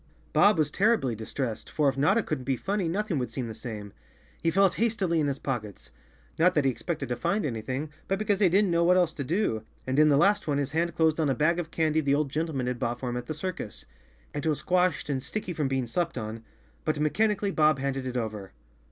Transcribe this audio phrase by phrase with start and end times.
[0.33, 3.93] Bob was terribly distressed, for if Notta couldn't be funny nothing would seem the same.
[4.41, 8.49] He felt hastily in his pockets—not that he expected to find anything, but because he
[8.49, 11.35] didn't know what else to do—and in the last one his hand closed on a
[11.35, 13.85] bag of candy the old gentleman had bought for him at the circus.
[14.33, 16.43] It was squashed and sticky from being slept on,
[16.83, 18.53] but mechan¬ ically Bob handed it over.